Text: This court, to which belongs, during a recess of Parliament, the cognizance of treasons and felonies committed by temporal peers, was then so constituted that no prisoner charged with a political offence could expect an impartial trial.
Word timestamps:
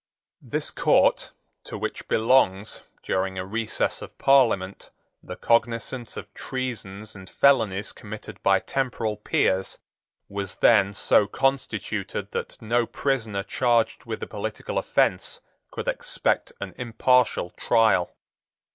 This 0.41 0.71
court, 0.71 1.31
to 1.65 1.77
which 1.77 2.07
belongs, 2.07 2.81
during 3.03 3.37
a 3.37 3.45
recess 3.45 4.01
of 4.01 4.17
Parliament, 4.17 4.89
the 5.21 5.35
cognizance 5.35 6.17
of 6.17 6.33
treasons 6.33 7.15
and 7.15 7.29
felonies 7.29 7.91
committed 7.91 8.41
by 8.41 8.61
temporal 8.61 9.15
peers, 9.15 9.77
was 10.27 10.55
then 10.55 10.95
so 10.95 11.27
constituted 11.27 12.31
that 12.31 12.59
no 12.59 12.87
prisoner 12.87 13.43
charged 13.43 14.05
with 14.05 14.23
a 14.23 14.27
political 14.27 14.79
offence 14.79 15.39
could 15.69 15.87
expect 15.87 16.51
an 16.59 16.73
impartial 16.79 17.51
trial. 17.51 18.09